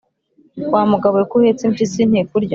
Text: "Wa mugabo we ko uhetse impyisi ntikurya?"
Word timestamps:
"Wa 0.73 0.81
mugabo 0.91 1.15
we 1.19 1.23
ko 1.29 1.35
uhetse 1.39 1.63
impyisi 1.65 2.01
ntikurya?" 2.09 2.49